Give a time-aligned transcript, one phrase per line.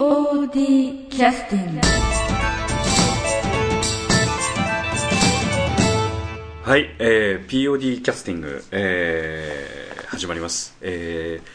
[0.00, 1.80] POD キャスティング
[6.62, 11.48] はい、えー、POD キャスティング、えー、始まります、えー、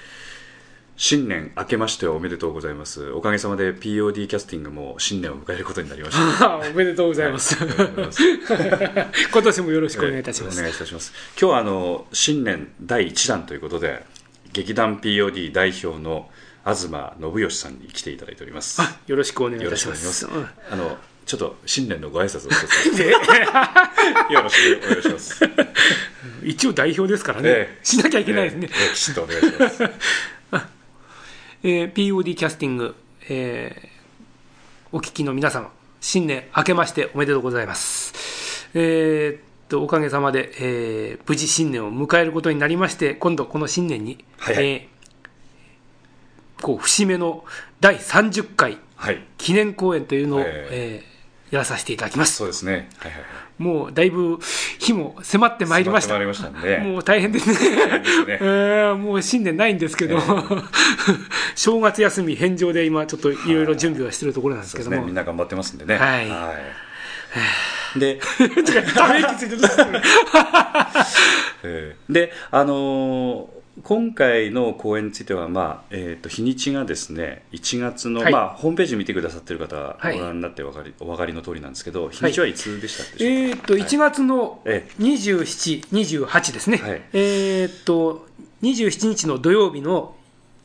[0.95, 3.09] 新年明けましておめでとうございます。
[3.13, 6.57] おかげさまで POD キャスティングも新年を迎えることになりました。
[6.69, 7.57] おめでとうございます。
[7.65, 10.59] 今年もよろしくお願いいたします。
[10.59, 11.13] お願いいたします。
[11.31, 14.03] 今日はあの新年第1弾ということで
[14.53, 16.29] 劇団 POD 代表の
[16.65, 18.81] 東信義さんに来ていただいております。
[18.81, 20.11] あよろしくお願いいたします。
[20.13, 20.27] す。
[20.71, 25.45] あのちょっと新年のご挨拶を一つよろしくお願いします。
[25.45, 25.51] うん
[26.43, 27.85] 一応代表ですからね、ええ。
[27.85, 28.69] しなきゃいけないですね。
[28.71, 28.93] ええ。
[28.93, 29.83] きちんとお願いします。
[31.63, 32.95] えー POD キャスティング、
[33.29, 33.95] えー
[34.91, 38.69] お聞きの皆様、新年明けましておめでとうございます。
[38.75, 39.45] えー
[39.79, 44.65] おかげさまで、えー無事新年を迎えることになりまして、今度この新年に、はいはい。
[44.65, 44.94] えー
[46.61, 47.43] こう節目の
[47.79, 49.23] 第30回はい。
[49.37, 51.03] 記念公演というのを、ええ。
[51.11, 51.15] ー
[51.51, 52.35] やらさせていただきます。
[52.35, 52.89] そうですね。
[52.97, 53.25] はいはいは
[53.59, 53.63] い。
[53.63, 54.39] もうだいぶ
[54.79, 56.15] 日も迫ってまいりました。
[56.15, 56.91] 迫ってまいりましたんで。
[56.93, 57.55] もう大変ですね。
[57.55, 58.39] すね。
[58.41, 60.19] えーもう新年ないんですけど、え
[61.55, 65.05] 正月休み返上で今ちょっといろいろ準備はしてるところなんですけども。
[65.05, 65.97] みんな頑張ってますんでね。
[65.97, 66.27] はい。
[66.27, 66.31] い。
[67.99, 68.19] で
[68.95, 69.55] ため息ついて
[72.09, 78.31] であのー今回の公演については、まあえー、と日にちがですね1月の、はい。
[78.31, 80.17] まあ、ホームページ見てくださってる方ははい。
[80.17, 86.77] ご覧になってお分かり,、お分かりの通りなんですけど日にちはいつでしたでしょうか、えーっと、1月のえ27、28ですね。
[86.77, 87.01] はい。
[87.13, 88.27] えーっと、
[88.63, 90.15] 27日の土曜日の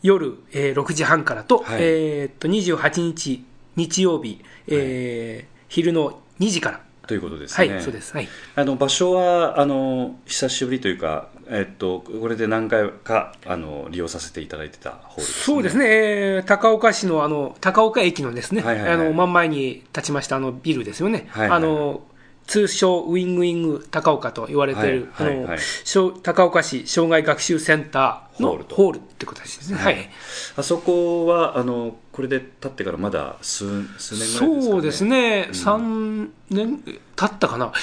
[0.03, 1.79] 夜、えー6時半からと、はい。
[1.81, 3.45] えーっと、28日
[3.77, 6.81] 日曜日、えー昼の2時から。
[7.07, 8.15] ということですね、はい、そうです。
[8.15, 8.29] はい。
[8.55, 18.93] あの場所はあの久しぶりというか、えっと、これで何回かあの利用させていただいてたホールです、ね、そうですね、えー高岡市のあの高岡駅のですね、はいはいはい。
[18.95, 21.59] あの真ん前に立ちましたあのビルですよね、はいはいはい。
[21.59, 22.03] あの
[22.51, 25.47] 通称ウィングウィング高岡と言われている、はいはいはい。
[25.47, 29.79] あの小高岡市障害学習センターのホールってことですね。
[29.79, 30.11] はい。
[30.57, 36.83] あそこはあのこれで立ってからまだ数数年ぐらいですか、ね、そうですね、3年
[37.15, 37.75] 経ったかな、はい。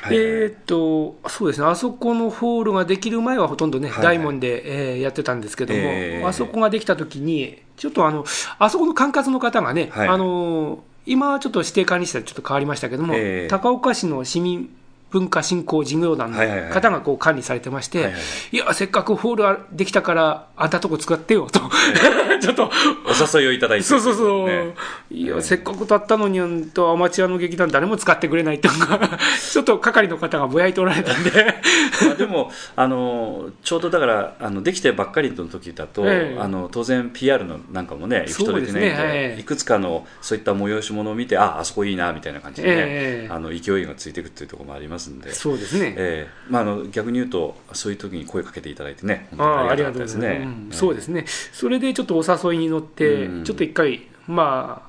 [0.00, 4.04] はいえーっと、そうですね、あそこのホールができる前はほとんどね、はい。
[4.04, 6.26] はい大門で、えーやってたんですけども、えー。
[6.26, 8.24] あそこができたときに、ちょっとあの、
[8.58, 10.08] あそこの管轄の方がね、はい。
[10.08, 14.70] あの今はちょっと指定管理者でちょっと変わりましたけども、えー高岡市の市民
[15.10, 16.38] 文化振興事業団の
[16.70, 18.10] 方がこう管理されてまして、は
[18.52, 21.60] いや、せっかくホールができたから、あんたとこ使ってよと、
[22.40, 22.70] ちょっと。
[23.06, 23.84] お誘いをいただいて。
[23.84, 24.74] そうそうそう、ね。
[25.10, 31.30] いや、ねせっかく立ったのに、うんとアマチュアの劇団、誰も使ってくれないっていうのが、 ちょっと係の方がぼやいておられたんで、
[32.04, 36.38] まあでもあのちょうどだからあのできてばっかりの時だと、ええ。
[36.38, 39.40] あの当然 PR のなんかもね行き届いてないんでい。
[39.40, 43.32] いくつかのそういった催し物を見てああそこいいなみたいな感じでね、ええ。
[43.32, 45.32] あの勢いがついていくっていうところもありますんで。
[45.32, 45.94] そうですね。
[45.96, 50.18] ええまあ、あの逆に言うとそういう時に声かけていただいてね本当にああありがたいます。
[50.18, 51.24] ですねうんそうですね。
[51.52, 54.87] それでちょっとお誘いに乗って、うんちょっと一回、ま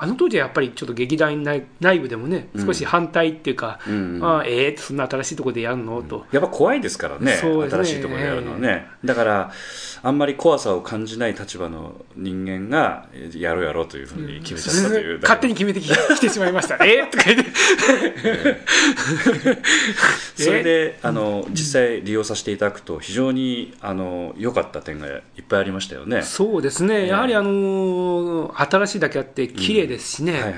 [0.00, 2.66] あ、あの当時はやっぱりちょっと劇団内内部でもね、うん。
[2.66, 4.20] 少し反対っていうか、うん。
[4.22, 6.02] ああええそんな新しいところでやるの？
[6.02, 6.26] と。
[6.32, 7.36] やっぱ怖いですからねね。
[7.36, 9.52] 新しいところでやるのはね、だから
[10.02, 16.84] あんまり怖さを感じない立場の人間がえやろうやろうというふうに決めちゃったという、 勝手に決めてき来てしまいました。
[16.84, 17.50] ええとか言って。
[20.42, 26.22] それであの実際利用させていただくと非常にあの良かった点がいっぱいありましたよね。
[26.22, 30.52] そうですね、やはりあの新しいだけあって、綺麗ですしね、はいはい。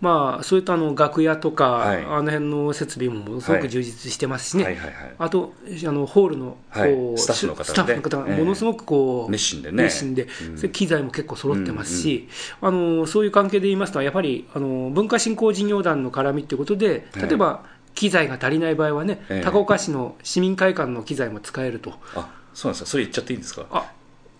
[0.00, 1.96] まあ、そういったあの楽屋とか、はい。
[1.98, 4.94] あの辺の設備もものすごく充実してますしね、はいはいはい。
[5.18, 5.52] あと
[5.86, 8.38] あのホールのこう、はいスタッフの方スタッフの方がええ。
[8.38, 9.84] ものすごくこう、熱心でね。
[9.84, 10.26] 熱心で
[10.62, 10.70] うん。
[10.72, 12.28] 機材も結構揃ってますし、
[12.62, 17.64] あのそういう関係で言いますと、やっぱりあの文化振興事業団の絡みということで、例えば、
[17.94, 19.44] 機材が足りない場合はね、ええ。
[19.44, 21.92] 高岡市の市民会館の機材も使えると。
[22.14, 22.90] あそうなんですか。
[22.90, 23.66] それ言っちゃっていいんですか？
[23.70, 23.84] あ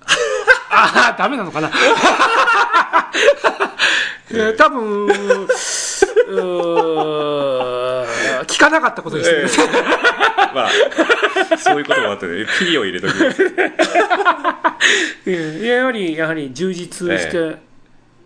[0.72, 1.70] あー、ダメなのかな？
[4.32, 5.56] えー多分、うー
[8.46, 9.64] 聞かなかったことですね。
[10.54, 10.70] まあ
[11.58, 13.42] そういうこともあってね P を入れときます
[15.26, 17.56] えー やはり、やはり充実して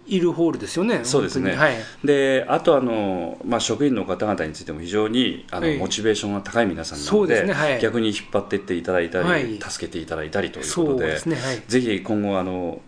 [0.06, 1.00] いるホールですよね。
[1.04, 1.74] そうですね、はい。
[2.04, 11.36] であとあの、まあ、職員の方々についても非常にあの、ええモチベーションが高い皆さんなのでねはい逆に引っ張っていっていただいたり、はい助けていただいたりということでですね。
[11.36, 11.62] はい。
[11.66, 12.80] ぜひ今後あの、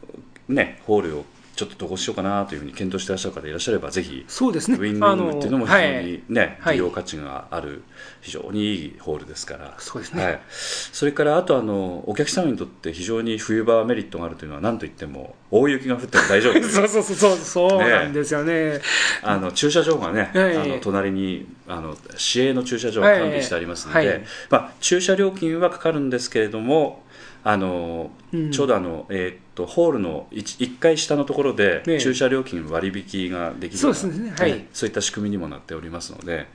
[0.48, 1.24] ね、ホールを
[1.56, 4.76] ちょっとどうしようかなというふうに検討していらっしゃる方いらっしゃればぜひそうですね。
[4.76, 6.74] ウィングウィングっていうのも非常にね、はい。
[6.74, 7.82] 利用価値がある
[8.20, 9.74] 非常にいいホールですから。
[9.78, 10.22] そうですね。
[10.22, 16.88] はい、それからあとあのお客様にとって非常に冬場メリットがあるというのは何といっても大雪が降っても大丈夫そう。
[16.88, 18.82] そうそうそうそうなんですよね。
[19.22, 24.24] あの駐車場がね、はいあの隣にあの市営の駐車場が完備してありますので、はい。
[24.50, 27.02] まあ、駐車料金はかかるんですけれども
[27.48, 28.50] あの、うん。
[28.50, 32.00] ちょうどあの、えーっとホールの 1, 階下のところでね。
[32.00, 34.34] 駐車料金割引ができるようなそうですね。
[34.36, 34.66] はい。
[34.72, 36.46] そういった仕組みにもなっておりますので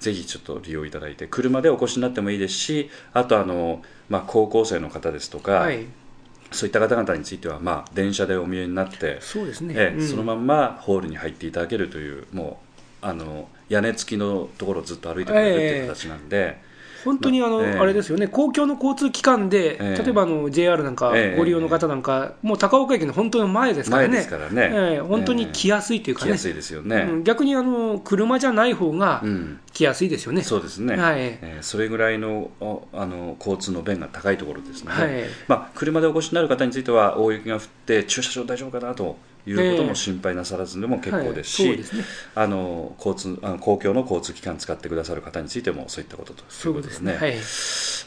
[0.00, 5.86] ぜひちょっと利用いただいて車でお越しになってもいいですしあとあの、まあ、高校生の方ですとか、はい。
[6.50, 10.08] そういった方々については、まあ、電車でお見えになってそうですね、ええうん。
[10.08, 12.60] そのまんまホールに入っていただけるというも
[13.02, 16.60] うあの屋根付きのところをずっと歩いてくれるっていう形なんで、
[17.04, 17.78] 本当にあの、ええ。
[17.78, 20.02] あれですよね、公共の交通機関で、ええ。
[20.02, 21.38] 例えばあの JR なんかええ。
[21.38, 24.70] ご利用の方なんか、もう高岡駅の本当の前ですからね、からね。
[24.72, 25.00] ええ。
[25.00, 27.24] 本当に来やすいというかね、来やすいですよね、うん。
[27.24, 29.60] 逆にあの車じゃない方がうん。
[29.72, 30.42] 来やすいですよね。
[30.42, 31.16] そうですね、はい。
[31.18, 35.24] えーそれぐらいのおあの交通の便が高いところですので、はい。
[35.48, 42.04] まあ、車でお越しになる方については大雪が降って駐車場大丈夫かなということも心配なさらずでも結構ですし、はいそうですね。
[42.34, 47.12] あの交通あの公共の交通機関使ってくださる方についてもそういったことといそううことでですね。
[47.12, 47.28] すね。
[47.30, 47.38] はい。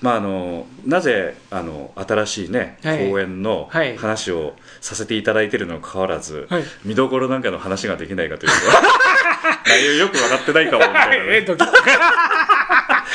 [0.02, 3.10] まあ、あのなぜあの新しい、ねはい。
[3.10, 3.98] 公演のはい。
[3.98, 6.64] 話をさせていただいているのにもかかわらず、はい。
[6.86, 8.56] 見どころなんかの話ができないかというと
[9.70, 11.20] 内容よく分かってないかもみたい。
[11.20, 11.56] なね、えっと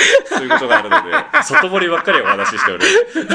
[0.29, 3.35] そういうことがあるので外堀ばっかりお話ししておりま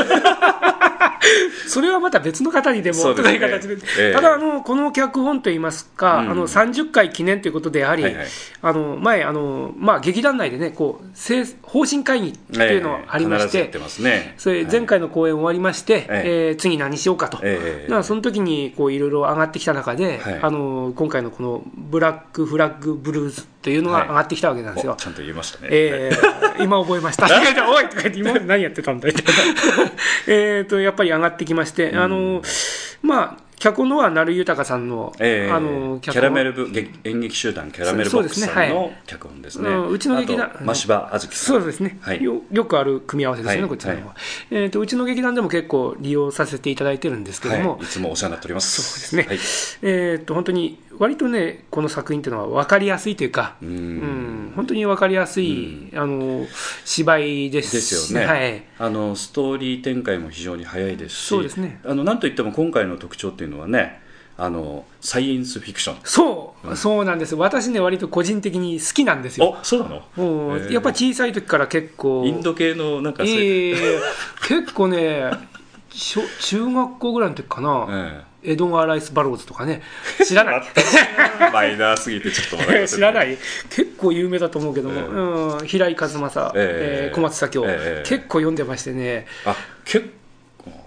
[0.92, 0.97] す
[1.68, 6.32] それはまた別の方にでもとかいう形で、ええただあの、この脚本といいますか、うん。
[6.32, 8.26] あの30回記念ということで、やはり、はいはい。
[8.62, 11.08] あの前あの、まあ、劇団内でねこう
[11.62, 14.36] 方針会議っていうのがありまして必ずやって、ますね。
[14.38, 16.52] それ前回の公演終わりまして、ええ。
[16.52, 20.40] ー次何しようかと、ええだからその時にこういろいろ上がってきた中で、はい。
[20.42, 24.94] あの今回のこのブラックフラッグブルーズというのが上がってきたわけなんですよ。
[24.94, 27.28] おちゃんと言いましたね、えー今覚えました。
[27.70, 29.22] おいとか言って、今まで何やってたんだいな。
[30.28, 32.42] えっと、やっぱり上がってきまして、あの、
[33.02, 35.52] まあ、脚本のは成井豊さんの、ええ。
[35.52, 39.70] あの、キャラメル部劇演劇集団キャラメルボックスさんの脚本ですね。
[39.70, 41.56] うんうちの劇団真柴あずきさん。
[41.58, 42.24] そうですね、はい。
[42.24, 43.70] よよくある組み合わせですよね、はい。
[43.70, 43.96] こっちの。
[43.96, 44.16] 方は、
[44.52, 44.80] えーと。
[44.80, 48.82] うちの劇団でも結構利用させていただいてるんですけども、はい、いつもお世話になっております。
[48.82, 49.28] そうですね。
[49.28, 49.38] はい、
[49.82, 54.50] えーと本当に割とね、この作品っていうのは分かりやすいというか、ううん。
[54.50, 56.46] ん、本当に分かりやすい、あの
[56.86, 57.74] 芝居です。
[57.74, 61.80] ですよね、はい、あのストーリー展開も非常に早いですしそうですね。
[61.86, 64.02] あのなんといっても今回の特徴っていうのはね
[64.38, 69.58] あのサイエンスフィクションそう、そうなんです、私ね、割と個人的に好きなんですよ。
[69.60, 70.04] おそうなの？
[70.16, 70.74] もうへー。
[70.74, 73.76] やっぱ小さい時から結構、インド系のなんかせええ
[74.48, 75.32] 結構ね、
[75.90, 77.88] 小中学校ぐらいの時かな、
[78.44, 79.82] えエドガー・ライス・バローズとかね、
[80.24, 80.64] 知らない。
[81.40, 83.38] え マイナーすぎてちょっと笑いません知らない。
[83.72, 87.10] 結構有名だと思うけども、うん、平井和正、ええ。
[87.10, 88.04] えー小松左京、ええ。
[88.06, 90.14] 結構読んでましてね、あ結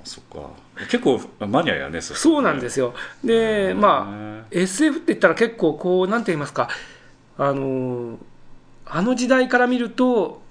[0.04, 0.50] そっか。
[0.90, 2.94] 結構マニアやねそそうなんですよ。
[3.22, 6.68] で、まあ、へ SF って言ったら結構こう、なんて言いますか、
[7.36, 8.16] あのー
[8.92, 10.42] あの時代から見ると、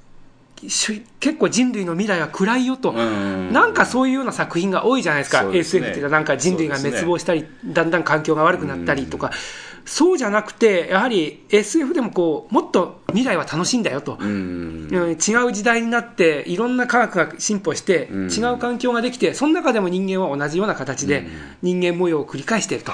[0.68, 2.92] し結構人類の未来は暗いよと。
[2.92, 5.58] うんなんかそういうような作品が多いじゃないですか、すね。
[5.60, 9.32] SF っていうのは、なんか人類が滅亡したり、だんだん環境が悪くなったりとか、
[9.90, 15.16] そうじゃなくて、やはり SF でもこうもっと未来は楽しいんだよと、違
[15.48, 18.32] う時代になって、いろんな科学が進歩して、うん。
[18.32, 21.26] 違う環境ができて、その中でも人間は同じような形で
[21.64, 22.92] 人間模様を繰り返していると。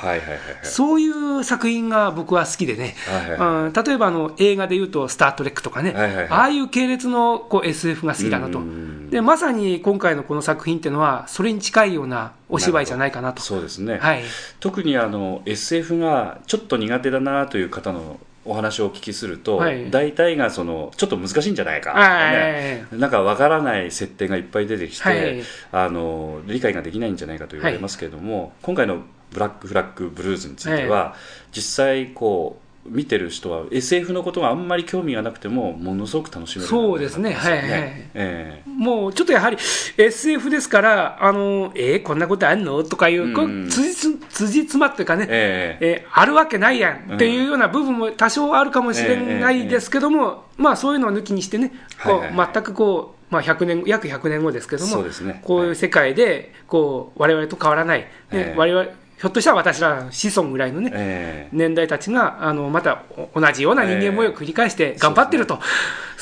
[0.63, 13.41] そういう作品が僕は好きでね、例えばあの映画でいうと、スター・トレックとかね、ああいう系列のこう SF が好きだなと、うんでまさに今回のこの作品っていうのは、それに近いようなお芝居じゃないかなと。
[13.41, 14.23] そうですね、はい。
[14.59, 19.89] 特にあの SF がちょっと苦手だなという方のお話をお聞きすると、はい。
[19.89, 25.41] 大体がそのちょっと難しいんじゃないかとかね、なんかわからない設定がいっぱい出てきて、はい。
[25.71, 31.15] あの理解ができないんじゃないかと言われますけれども、今回の「ブラック・フラッグ・ブルーズ」については、
[31.51, 36.67] 実際こう見てる人は SF のことがあんまり興味がなくてもものすごく楽しめる。
[36.69, 37.33] そうですね。
[37.33, 37.69] はいはい。
[37.69, 38.61] ええ。
[38.65, 39.57] もうちょっとやはり
[39.97, 42.83] SF ですから、あのえーこんなことあんの？
[42.83, 45.87] とかいう、こううん辻つ辻褄っていうかね、ええ。
[46.03, 51.71] えーあるわけないやんっていうような部分も多少あるかもしれないですけども、まあそういうのを抜きにしてね、
[52.03, 52.49] こはいはいうはい。
[52.53, 58.57] 全くこう、まあ、100年約100年後ですけどもそうですね、こういう世界でこう我々と変わらない、ねええ。
[58.57, 58.87] 我々
[59.17, 61.55] ひょっとしたら私ら子孫ぐらいのね、ええ。
[61.55, 63.03] 年代たちがあのまた
[63.33, 65.59] 同じような人間模様を繰り返して頑張ってると、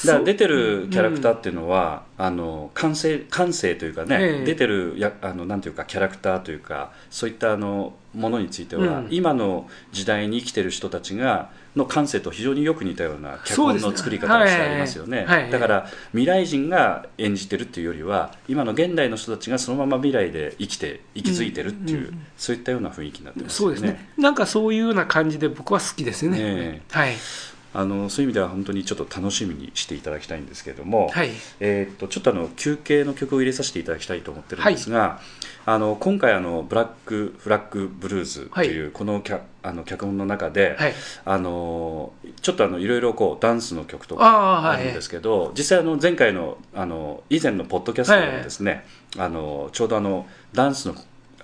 [0.05, 4.45] だから出てるキャラクターっていうのは、あの感性感性というかね、ええ。
[4.45, 9.07] 出てるやあのなんていうかキャラクターというかそういったあのものについては、うん。
[9.11, 15.25] 今の時代に生きてる人たちがの感性と非常によく似たような脚本の作り方をしてありますよね。
[15.25, 15.41] はい。
[15.43, 15.51] はい。
[15.51, 24.09] だから未来人が演じてるっていうよりは今の現代の人たちがそのまま未来で生きて息づいてるっていう、うんうんそういったような雰囲気になってますよそうですね。
[24.17, 26.81] なんかそういうような感じで僕は好きですよね、え。
[26.89, 27.13] はい
[27.73, 31.31] あのそういう意味では本当にちょっと楽しみにしていただきたいんですけれども、はい。
[31.59, 35.19] えーっとちょっとあの休憩の曲を入れさせていただきたいと思ってるんですが、
[35.65, 40.93] あの今回あのブラックフラッグブルーズというこの脚,、あの脚本の中で、はい。
[41.25, 44.81] あのちょっとあのいろいろこうダンスの曲とかはい。
[44.81, 48.85] あるんですけど、実際あの前回のあの以前のポッドキャストでもですね、
[49.17, 50.95] あのちょうどあのダンスの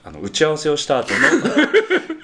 [0.04, 1.18] あの打ち合わせをした後の、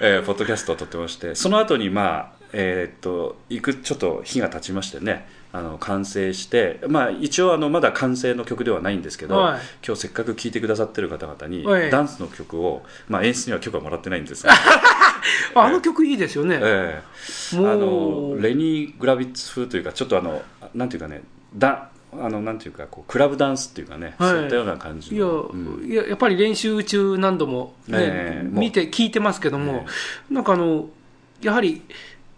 [0.00, 5.26] えーポッドキャストを撮ってましてその後にまあえーっといくちょっと日が経ちましてね
[5.56, 9.60] あの完成して、まあ、一応あのまだ完成の曲ではないんですけど、はい。
[9.84, 11.90] 今日せっかく聴いてくださってる方々にはい。
[11.90, 14.52] ダンスの曲を、まあ、演出には許可もらってないんですが、
[15.54, 17.02] あの曲いいですよね、え
[17.54, 17.56] え。
[17.56, 17.68] もう。
[17.68, 20.42] あのレニー・グラビッツ風というかちょっとあの
[20.74, 21.22] なんていうかね
[21.54, 24.30] だあのなんていうかこうクラブダンスっていうかね、はい。
[24.30, 25.90] そういったような感じいや,、の、うん。
[25.90, 28.44] いややっぱり練習中何度も、ねええ。
[28.44, 28.60] もう。
[28.60, 29.86] 見て聞いてますけども、
[30.30, 30.90] なんかあの
[31.40, 31.82] やはり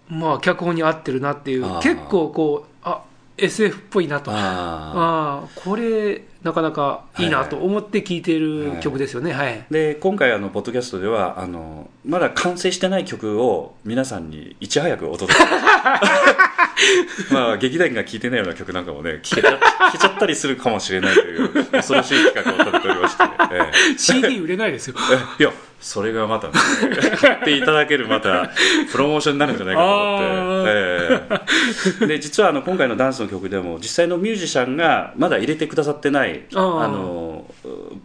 [0.08, 3.02] まあ脚本に合ってるなっていう結構こうあ
[3.36, 4.30] SF っぽいなと。
[4.32, 9.32] ああこれなかなかいいなと思って聴いている曲ですよね。
[9.32, 15.40] はい、ーで今回あのポッドキャストではあのまだ完成してない曲を皆さんにいち早くお届け。
[17.34, 19.48] まあ劇団員が聴いてないような曲なんかもね聴け け
[19.98, 23.98] ちゃったりするかもしれないという恐ろしい企画を立てておりまして、ええ。
[23.98, 24.94] CD 売れないですよ。
[25.38, 26.54] えいやそれがまたね、
[27.20, 28.50] 買っていただけるまた
[28.90, 30.72] プロモーションになるんじゃないかと思って、
[32.00, 32.06] ええ。
[32.06, 36.78] で実はあの今回のダンスの曲でも実際のミュージシャンがまだ入れてくださってないあー。
[36.80, 37.54] あの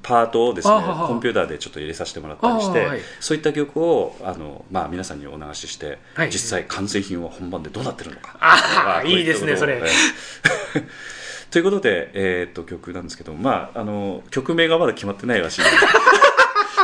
[0.04, 0.74] パートをですね
[1.08, 6.30] コンピューターでちょっと入れさせてもらったりして、あーはいそういった曲をあの、まあ、皆さんにお流しして、はい。
[6.30, 8.38] 実際完成品は本番でどうなってるのか。
[8.40, 9.78] あーまこういいですねそれ。
[9.78, 9.84] え
[10.76, 10.84] え。
[11.50, 15.62] ということで、えーっと曲なんですけど、まあ、あの曲名がまだ決まってないらしい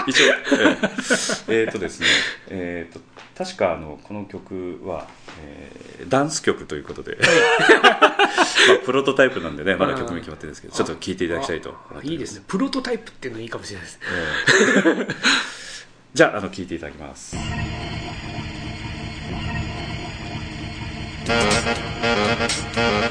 [0.08, 1.54] 一応、えー。
[1.54, 2.08] えーっとですね、
[2.50, 5.08] えーっと確かあのこの曲は、
[5.42, 7.18] えーダンス曲ということで、
[7.84, 8.28] まあ、
[8.86, 12.44] プロトタイプなんでねまだ曲名決まってるんですけどちょっと聴いていただきたいといいですね。
[12.48, 14.00] プロトタイプっていうのいいかもしれないです。
[14.04, 15.16] えー。
[16.14, 17.36] じゃああの聴いていただきます。
[17.36, 17.42] は
[21.30, 23.09] い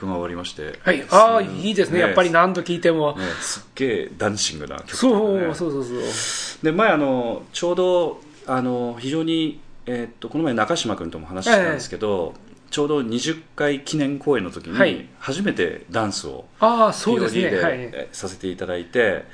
[0.00, 0.78] 曲が終わりまして。
[0.82, 1.04] はい。
[1.10, 1.70] ああい。
[1.70, 2.00] いですね。
[2.00, 3.24] やっぱり何度聴いても、ね。
[3.40, 6.64] すっげえダンシングな曲とそいうそうそうそう。
[6.64, 12.34] で前あのちょうどあの非常に、えーっとこの前中島君とも話したんですけど、
[12.70, 14.94] ちょうど20回記念公演の時はい。
[14.94, 17.72] に初めてダンスをああそうです POD で、ねはい。
[17.78, 19.24] えさせていただいて、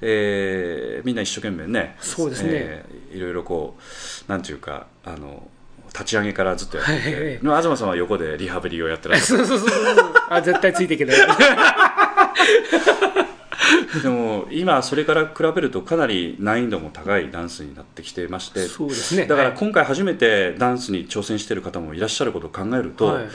[0.00, 2.50] えーみんな一生懸命ねそうですね。
[2.52, 3.76] えーいろいろこ
[4.26, 5.46] うなんていうかあの
[5.94, 9.46] 立ち上げからずっとやってて、はいはいまあ東さんは横でリハビリをやってらっしゃる。
[9.46, 11.16] そうそうそうそうあ絶対ついていけない
[14.02, 18.66] でも今それから比べるとかなり難易度も高いダンスになってきてまして。
[18.66, 19.26] そうですね。
[19.26, 19.58] だからはい。
[19.58, 23.28] 今回初めてダンスに挑戦している方もいらっしゃることを考えると、はい。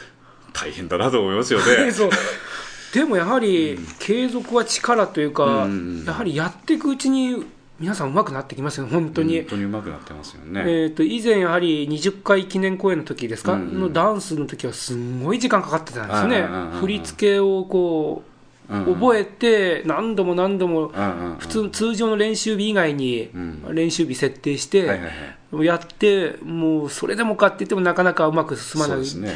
[0.53, 1.65] 大変だなと思いますよね。
[2.93, 6.03] でもやはり継続は力というか、うん。
[6.05, 7.45] やはりやっていくうちに
[7.79, 10.61] 皆さん上手くなってきますよ本当に、本当に上手くなってますよね。
[10.61, 13.79] えー、と以前やはり20回記念公演の時ですか、うんうん。
[13.79, 18.23] のダンスの時はすんごい時間かかってたんですよね、振り付けをこ
[18.69, 20.91] う覚えて何度も何度も
[21.39, 23.75] 普通通常の練習日以外にうん。
[23.75, 24.99] 練習日設定して
[25.53, 28.97] やってもうそれでもかって言ってもなかなかうまく進まない。
[28.97, 29.33] そうですね。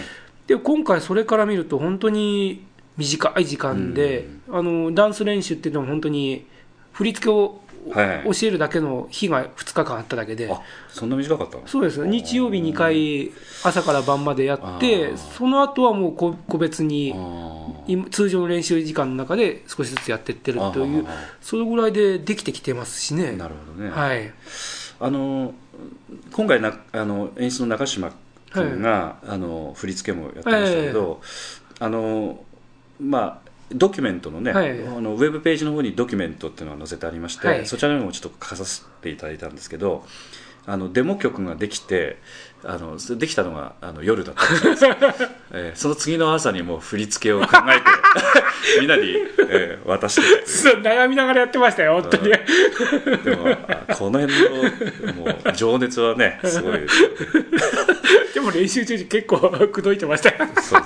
[0.47, 2.65] で今回それから見ると本当に
[2.97, 6.45] 短い時間で、あのダンス練習っていうのは本当に
[6.91, 8.07] 振り付けをはい。
[8.07, 11.67] はい教えるだけの日が2日間あっただけで、あそんな短かったの？
[11.67, 12.05] そうです。
[12.05, 13.31] 日曜日2回
[13.63, 17.13] 朝から晩までやってその後はもう個個別に
[18.11, 21.05] 通常の練習時間の中で少しずつやってってるという
[21.41, 23.33] それぐらいでできてきてますしね。
[23.33, 23.91] なるほどね。
[23.91, 24.31] はい。
[24.99, 25.53] あの
[26.31, 28.11] 今回なあの演出の中島
[28.51, 31.21] 君が、あの振り付けもやってましたけど、
[31.79, 32.43] あの
[33.01, 33.42] まあ
[33.74, 34.72] ドキュメントのね、はい。
[34.72, 37.65] あのウェブページの方にドキュメントっていうのが載せてありまして、はい。
[37.65, 40.06] そちらにもちょっと書かさせていただいたんですけど
[40.65, 42.18] あのデモ曲ができて
[42.63, 44.96] あのできたのがあの夜だったんですよ、
[45.51, 49.13] えーその次の朝にもう振り付けを考えて みんなに、
[49.50, 52.32] えー渡して悩みながらやってましたよ本当に。
[53.24, 57.10] でもあこの辺のもう情熱はねすごいですよ
[58.33, 60.29] でも練習中に結構口説いてました。
[60.29, 60.77] よそうですね。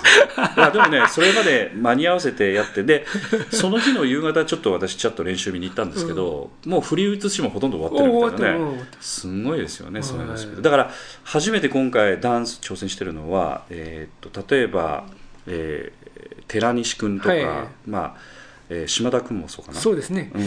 [0.55, 3.05] まあでもねそれまで間に合わせてやってで
[3.51, 8.83] その日の夕方ちょっと私ちょっと練習見に行ったんですけど、もう振り写しもほとんど終わってるみたいなね。
[9.01, 10.91] すんごいですよねそのはいスピードだから
[11.23, 15.05] 初めて今回ダンス挑戦してるのは、えーっと例えば、
[15.47, 16.07] えー
[16.47, 17.45] 寺西君とか、はい。
[17.85, 18.15] まあ
[18.69, 19.79] えー島田君もそうかな。
[19.79, 20.31] そうですね。
[20.33, 20.43] うん、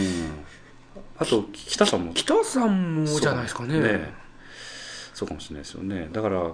[1.17, 2.13] あと北さんも。
[2.13, 4.13] 北さんもじゃないですかね
[5.13, 6.09] そうかもしれないですよね。
[6.11, 6.51] だから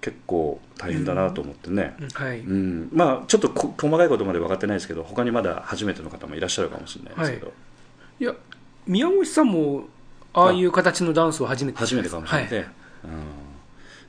[0.00, 2.88] 結構大変だなと思ってね、うんはい、うん。
[2.92, 7.52] まあちょっとこ細かいことまで分かってないですけど他にまだ初めての方もいらっしゃるかもしれないですけど、
[8.20, 8.24] い。
[8.24, 8.34] や
[8.86, 9.84] 宮越さんも
[10.32, 12.66] ああいう形のダンスは初めて初めてかもしれないね、はい。
[12.66, 12.70] うん。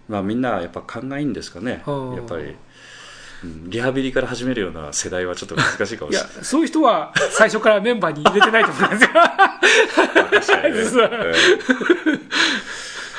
[0.07, 1.81] まあみんなやっぱ勘がいいんですかね。
[1.85, 2.55] はあやっぱり、
[3.43, 3.69] うん。
[3.69, 6.29] リハビリから始めるような世代はちょっと難しいかもしれない。
[6.43, 9.09] そういう人は最初からメンバーに入れてないと思うんですよ。
[10.29, 10.81] 確かにね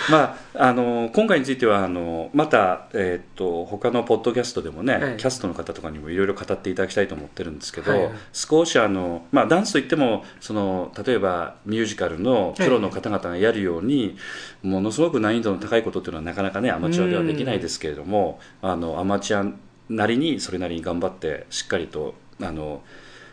[0.09, 5.17] まあ、あの今回についてはあのまた、えー、と他のポッドキャストでもね、はい。
[5.17, 8.11] キャストの方とかにもいろいろ語っていただきたいと思ってるんですけど、はい。
[8.33, 14.17] 少しあの、まあ、ダンスといってもその例えばミュージカルのプロの方々がやるように、
[14.63, 19.53] ものすごく難易度の高いことっていうのはなかなかねアマチュアではできないですけれどもあのアマチュア
[19.89, 22.83] なりにそれなりに頑張ってしっかりとあの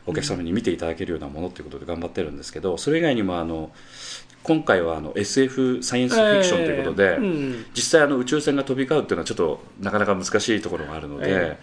[0.07, 3.71] お客様に見ていただけるようなものということで頑張ってるんですけどそれ以外にもあの
[4.47, 7.65] 今回はあの SF サイエンスフィクションということで、えーうん。
[7.73, 11.57] 実際あの宇宙船が飛び交うっていうのはちょっとなかなか難しいところがあるので、え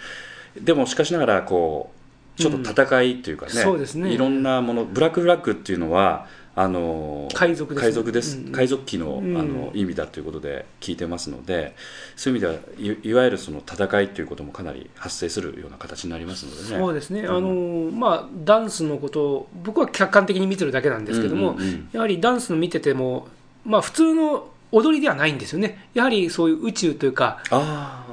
[0.61, 1.91] でもしかしながらこ
[2.37, 4.13] うちょっと戦いというかね,、そうですね。
[4.13, 7.89] いろんなものブラックフラッグっていうのはあの海賊ですね。
[7.89, 8.39] 海賊です。
[8.39, 9.37] うん海賊機の,、うん。
[9.37, 11.75] あの意味だということで聞いてますので
[12.17, 16.79] そういう意味ではいいわゆるその戦いということもかなり発生するような形になりますのでね。
[16.79, 17.31] そうですね、ん。
[17.31, 21.63] あのまあ、ダンスのことを僕は客観的に見てるだけなんですけども、うんうん。
[21.63, 23.29] うんやはりダンスの見てても、
[23.65, 27.55] まあ、普通の踊りではないんですよね、やはりそういう宇宙というか、あ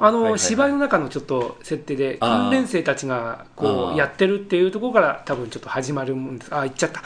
[0.00, 0.38] はいはいはい。
[0.38, 7.02] 芝居の中のちょっと設定で、訓練生たちがこうやってるっていうところから、多分ちょっと始まるもんです、あー、言っちゃった、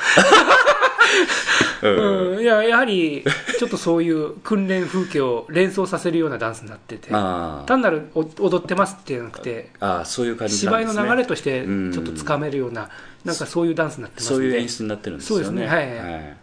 [1.83, 2.37] うん。
[2.37, 3.25] うん、いややはり
[3.59, 7.65] ちょっとそういう訓練風景を連想させるようなダンスになってて、あー。
[7.67, 11.11] 単なるお踊ってますってじゃなくて、あーそういう感じな芝居のんですね。
[11.11, 11.93] 流れとしてうん。
[11.93, 12.91] ちょっとつかめるような、
[13.25, 15.45] なんかそういうダンスになってますそういう演出になってるんですよね。
[15.45, 15.75] そうですね。
[15.75, 16.37] はい。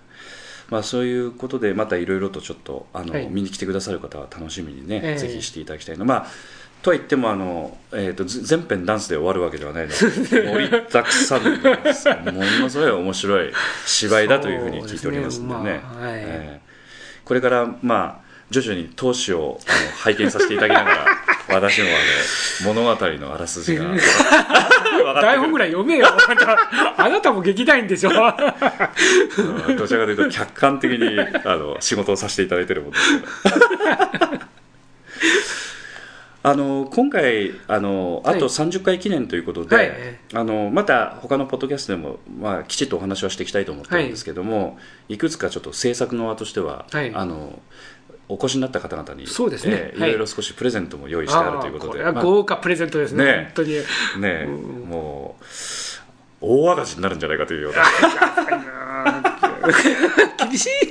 [0.70, 3.28] まあ、そういうことでまたいろいろとちょっとあの、はい。
[3.28, 5.18] 見に来てくださる方は楽しみにね、ええ。
[5.18, 6.06] ぜひしていただきたいの。
[6.06, 6.28] まあ
[6.84, 9.90] とは言ってもあの、えー、とず全編ダンスで終わるわけではないの。
[9.90, 13.52] で盛りだくさんのものすごい面白い
[13.88, 15.78] 芝居だというふうに聞いておりますのでね。
[15.78, 16.14] ねまあはい。
[16.20, 16.74] えー
[17.26, 21.06] これからまあ徐々に投資をあの拝見させていただきながら
[21.50, 23.86] 私もあの物語のあらすじが
[25.22, 26.08] 台本ぐらい読めよ。
[26.98, 28.10] あなたも劇団員でしょ。
[28.14, 33.04] うんどちらかというと客観的にあの仕事をさせていただいてるもんです
[36.46, 38.40] あの今回あのあはい。
[38.40, 39.92] と30回記念ということで、はい。
[40.34, 44.78] あのまた他のポッドキャストでも、まあ、きちっとお話はしていきたいと思ってるんですけども、
[45.08, 47.16] い、くつかちょっと制作側としては、はい。
[47.16, 47.60] あの
[48.28, 49.74] お越しになった方々にそうですね。
[49.74, 50.00] はいえーい。
[50.02, 53.72] ろいろ少しプレゼントも用意してあるということで、豪華プレゼントですね、ね本当に。
[54.20, 54.90] ねうん。
[54.90, 55.44] もう
[56.42, 57.84] 大赤字になるんじゃないかというような。
[60.46, 60.90] 厳しい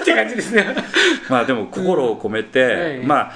[0.00, 0.76] って感じですね。
[1.28, 2.98] まあでも心を込めて、はい。
[2.98, 3.32] まあ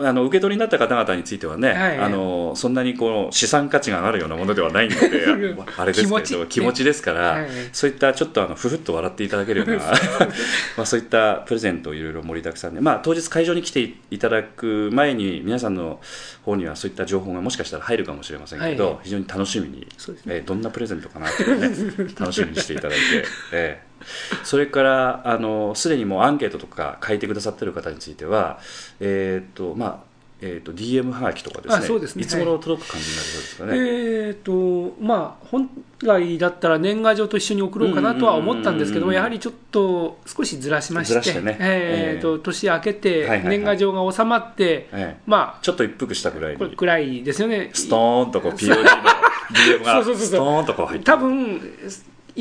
[0.00, 1.98] あの受け取りになった方々についてはね、はい。
[1.98, 6.84] あのそんなにこう資産価値があるようなものではないので あれですけれど気持ち。
[6.84, 7.48] ですから、はい。
[7.72, 9.76] そういったちょっとあのふふっと笑っていただけるような
[10.76, 16.00] まあそういったプレゼントをいろいろ盛りだくさんで、まあ、当日会場に来ていただく前に皆さんの
[16.44, 18.96] 方にはそういった情報がもしかしたら入るかもしれませんけど、はい。
[19.04, 21.68] 非常に楽しみに、そうですえーどんなプレゼントかなっていうね
[22.18, 23.87] 楽しみにしていただいて、えー
[24.44, 28.58] それからあのすでにもうアンケートとか書いてくださってる方については、
[29.00, 30.08] えーとまあ
[30.40, 32.22] えー、と DM はがきとかですねあそうですね。
[32.22, 33.72] いつ頃届く感じになりそうですかね。
[33.76, 35.68] えっとまあ本
[36.00, 41.56] 来だったら年賀状と一緒に送ろうかなとは思ったんですけども、やはりちょっと少しずらしまして、ずらしてね。
[41.60, 43.48] えーと年明けてはいはいはい。
[43.58, 45.20] 年賀状が収まって、ええ。
[45.26, 46.76] まあちょっと一服したぐらいに。
[46.76, 47.70] くらいですよね。
[47.72, 51.04] ストーンとこう POD の DM が ストーンとこう入って。
[51.04, 51.60] 多分い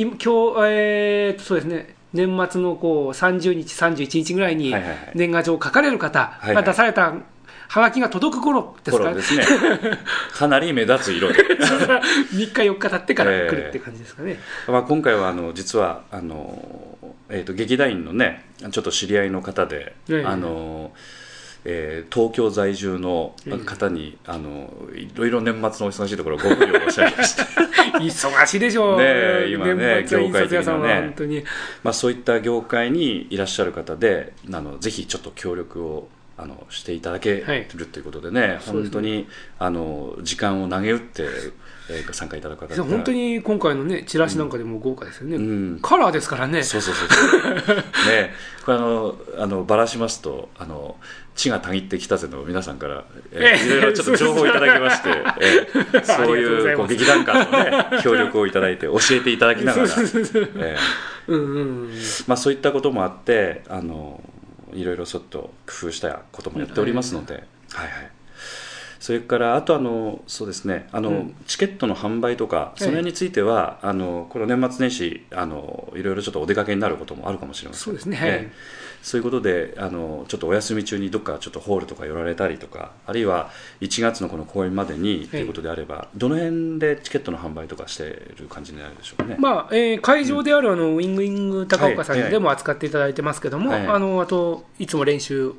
[0.05, 0.27] 今日、
[0.69, 1.95] えーとそうですね。
[2.13, 4.73] 年末のこう30日、31日ぐらいに
[5.13, 7.13] 年賀状を書かれる方が出された
[7.69, 9.13] はがきが届く頃ですか？
[9.13, 9.43] ですね。
[10.33, 12.01] かなり目立つ色で、 3
[12.33, 14.39] 日、4日経ってから来るって感じですかね。
[14.67, 16.97] まあ、今回はあの実はあの、
[17.29, 20.23] えー、と劇団員のねちょっと知り合いの方で、ええ。
[20.25, 20.91] あの
[21.69, 27.43] えー東京在住の方に、あのいろいろ年末のお忙しいところご無理をおっしゃいまして。
[27.99, 30.93] 忙しいでしょう、ねえ今ね業界的なね。
[31.01, 31.43] 本当に。
[31.83, 37.67] まあそういった業界にいらっしゃる方であのぜひちょっと協力をあのしていただけはい。
[37.75, 38.73] るということでね、そうですね。
[38.83, 39.27] 本当に
[39.59, 41.23] あの時間を投げ打って、
[41.89, 42.89] えー参加いただく方々。
[42.89, 45.37] 本当に今回のね、チラシなんかでも豪華ですよね。
[45.37, 45.79] うん。
[45.81, 46.63] カラーですからね。
[46.63, 47.09] そうそうそう
[47.65, 47.75] そう。
[48.11, 48.33] ね
[48.65, 50.97] これあのあのばらしますとあの
[51.35, 60.01] 血がたぎってきたぜの皆さんから、えええーいろいろちょっと情報をいただきまして、えーそういいうこう劇団間のね協力をいただいて教えていただきながら、そ
[62.49, 64.21] ういったこともあってあの
[64.73, 67.43] いろいろちょっと工夫したこともやっておりますので、はい
[67.85, 68.11] はい
[69.07, 70.89] それからあとあのそうですね。
[70.91, 71.35] あの、うん。
[71.45, 77.83] チケットの販売とかその辺については、あのこの年末年始あのいろいろちょっとお出かけになることもあるかもしれません。
[77.85, 78.17] そうですね。
[78.17, 78.29] はい。
[78.31, 78.51] ええ。
[79.01, 89.37] そういうことであのちょっとお休み中にどっかちょっとホールとか寄られたりとかあるいは1月のこの公演までにということであれば、どの辺でチケットの販売とかしている感じになるでしょうかね。
[89.39, 92.29] まあえー会場であるあのウィングウィング高岡さんはい。
[92.29, 93.87] でも扱っていただいてますけども、はい。
[93.87, 95.53] あのあといつも練習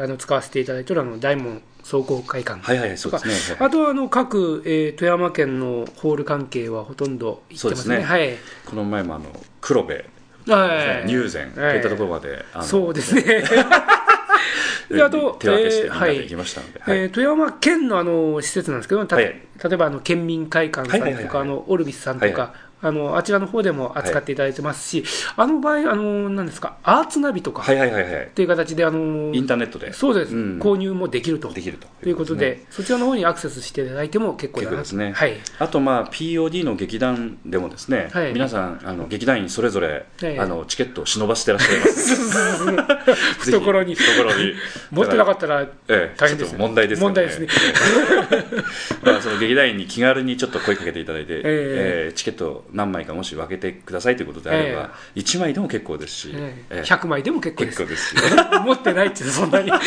[0.00, 2.60] あの使わせていただいているあの大門総合会館。
[2.60, 3.56] はいはいそうですね。
[3.58, 7.96] あとはあの各、えー富山県のホール関係はほとんど行ってますね。
[7.96, 8.04] すね。
[8.04, 8.34] はい。
[8.66, 9.24] この前もあの
[9.62, 10.04] 黒部、
[10.46, 11.06] はい。
[11.06, 13.22] 入善といったところまで、そうですね。
[14.90, 16.16] であと手分けしてみんなでえーはい。
[16.24, 16.98] 行きましたので、はい。
[16.98, 19.24] えー富山県のあの施設なんですけど、たはい。
[19.24, 19.40] 例
[19.72, 21.42] えばあの県民会館さんとか、はいはいはいはい。
[21.42, 25.04] あのオルビスさんとか、はいあのあちらの方でも扱っていただいてますし、
[25.36, 28.26] あの場合、あのなんですか、アーツナビとかはいはいはいはい。
[28.26, 29.92] っていう形で、あのインターネットで。
[29.92, 30.58] そうです、うん。
[30.60, 31.50] 購入もできると。
[31.50, 31.88] できると。
[32.02, 35.12] ということで、そちらの方にアクセスしていただいても結構ですね。
[35.12, 35.34] はい。
[35.58, 38.32] あと、まあ、POD の劇団でもですね、はい。
[38.32, 40.38] 皆さんあの劇団員それぞれ、はい。
[40.38, 43.48] あのチケットを忍ばせてらっしゃいます。
[43.50, 43.94] 懐に。
[43.94, 44.54] 懐に。
[44.90, 46.58] 持ってなかっったらた、ええ、大変ですね。
[46.58, 47.46] 問題ですから問題ですね。
[48.32, 48.46] え
[49.06, 51.42] えまあその劇団員に気軽にちょっと声かけていただいて、え。
[51.44, 56.76] ええチケット何枚かもし分けてくださいということであれば、1枚でも結構ですし、ええ。
[56.76, 56.82] ええ。
[56.82, 57.84] 100枚でも結構です。
[57.86, 58.14] 結し、
[58.64, 59.70] 持ってないってそんなに。
[59.70, 59.78] ま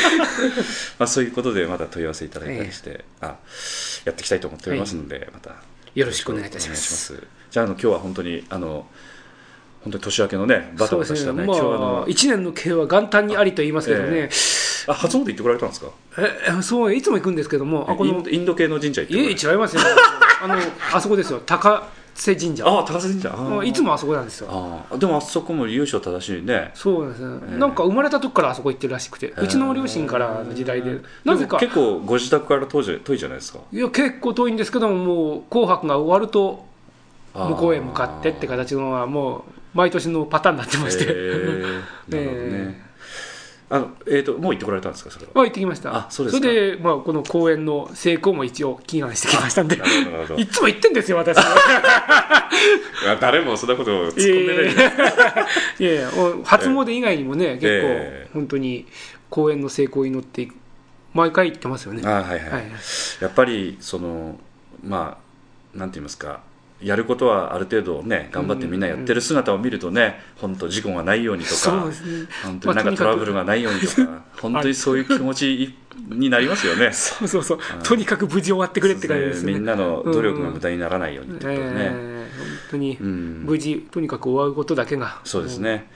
[0.99, 3.35] あ、そういうことでまた問い合わせいただいたりして、あ
[4.05, 5.51] やっていきたいと思っておりますので、また
[5.93, 7.21] よろしくお願いいたします。
[7.49, 8.87] じゃああの今日は本当にあの
[9.83, 14.29] 本当に年明けのねバタバタしたねまあ、今日はあの1年の計は元旦にありと言いますけどね、
[14.87, 15.87] あ初詣行ってこられたんですか？
[16.17, 19.81] えそういつも行くんですけどもあこのインド系の神社行っていえ違いますよ。
[20.43, 20.57] あの
[20.93, 21.41] あそこですよ。
[21.45, 22.67] 高瀬神社。
[22.67, 23.63] ああ高瀬神社。
[23.63, 24.47] いつもあそこなんですよ。
[24.49, 24.97] あー。
[24.97, 26.71] でもあそこも由緒正しいね。
[26.73, 27.19] そうです。
[27.19, 31.57] ね、ええなんか生まれた時からあそこ行ってるらしくて、うちの両親からの時代で、なぜか。
[31.57, 33.59] 結構ご自宅から遠い遠いじゃないですか。
[33.71, 36.65] いや結構遠いんですけどももう紅白が終わると
[37.33, 39.41] 向こうへ向かってって形のはもう
[39.73, 41.81] 毎年のパターンになってまして、へー。
[42.09, 42.90] なるほどね
[43.73, 45.31] あのえーともう行ってこられたんですかそれは？
[45.33, 45.95] まあ行ってきました。
[45.95, 46.45] あそうですか。
[46.47, 49.79] れで、まあ、この公演の成功も一応祈願してきましたんで。
[50.37, 54.73] いつも言ってんですよ私あ 誰もそんなことを突っ込んでない
[55.79, 56.11] いやいやいや
[56.43, 58.25] 初詣以外にもね、結え。
[58.25, 58.85] え構本当に
[59.29, 60.49] 公演の成功を祈って
[61.13, 62.01] 毎回言ってますよね。
[62.05, 62.23] あはい。
[62.23, 62.63] はい、はい。
[63.21, 64.37] やっぱりその
[64.83, 65.17] ま
[65.75, 66.41] あなんて言いますか、
[66.81, 71.93] やることはある程度ね頑張ってみんなやってる姿を見るとね本当事故がないようにとかね
[72.43, 75.75] 本当になんかトラブルがないようにとか 本当にそういう気持ち
[76.09, 76.91] になりますよね。
[76.93, 79.53] そうそうそう、とにかく無事終わってくれって感じですね。
[79.53, 81.59] みんなの努力が無駄にならないようにってことね。
[81.61, 82.10] えー本
[82.71, 83.43] 当にん。
[83.45, 85.87] 無事、とにかく終わることだけが、そうですね。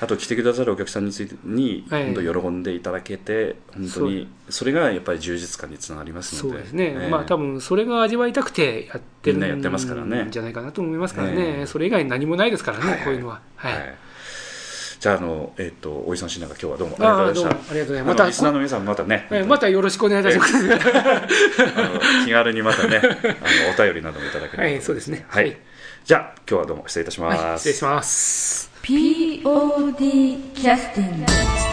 [0.00, 2.14] あと来てくださるお客さんについてにはい。
[2.14, 6.56] 本当喜んでいただけて本当にそれがやっぱり充実感につながりますので。
[6.56, 7.08] そうですね、ええ。
[7.10, 10.24] まあ多分それが味わいたくてやってるみんなやってますからね。
[10.24, 13.40] んじゃないかなと思いますからね、ええそれ以外に何もないですからね、はいはいこういうのは。
[13.56, 13.94] はいはい。
[15.00, 17.70] じゃああのえっとおじさんしながら今日はどうもありがとうございました。
[17.70, 18.08] ありがとうございます。
[18.08, 19.28] またリスナーの皆さんまたね。
[19.30, 20.52] えーまたよろしくお願いいたします。
[22.26, 23.10] 気軽にまたね、あの
[23.74, 25.24] お便りなどもいただければはいそうですね。
[25.28, 25.44] はい。
[25.44, 25.56] はい
[26.04, 27.42] じゃあ今日はどうも失礼いたします。
[27.42, 28.70] はい、失礼します。
[28.82, 31.69] POD キャスティング